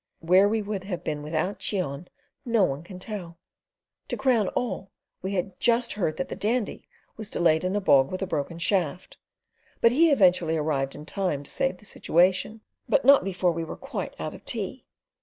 Where 0.19 0.49
we 0.49 0.63
would 0.63 0.85
have 0.85 1.03
been 1.03 1.21
without 1.21 1.59
Cheon 1.59 2.07
no 2.43 2.63
one 2.63 2.81
can 2.81 2.97
tell. 2.97 3.37
To 4.07 4.17
crown 4.17 4.47
all, 4.55 4.89
we 5.21 5.35
had 5.35 5.59
just 5.59 5.93
heard 5.93 6.17
that 6.17 6.27
the 6.27 6.35
Dandy 6.35 6.87
was 7.17 7.29
delayed 7.29 7.63
in 7.63 7.75
a 7.75 7.81
bog 7.81 8.11
with 8.11 8.23
a 8.23 8.25
broken 8.25 8.57
shaft, 8.57 9.17
but 9.79 9.91
he 9.91 10.09
eventually 10.09 10.57
arrived 10.57 10.95
in 10.95 11.05
time 11.05 11.43
to 11.43 11.51
save 11.51 11.77
the 11.77 11.85
situation, 11.85 12.61
but 12.89 13.05
not 13.05 13.23
before 13.23 13.51
we 13.51 13.63
were 13.63 13.77
quite 13.77 14.15
out 14.19 14.33
of 14.33 14.43
tea. 14.43 14.85